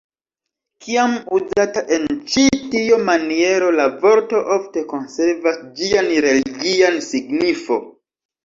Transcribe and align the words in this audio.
Kiam 0.83 1.11
uzata 1.39 1.83
en 1.97 2.07
ĉi 2.31 2.45
tio 2.71 2.97
maniero 3.11 3.69
la 3.81 3.87
vorto 4.07 4.41
ofte 4.57 4.85
konservas 4.95 5.63
ĝian 5.83 6.11
religian 6.29 6.99
signifo. 7.11 7.83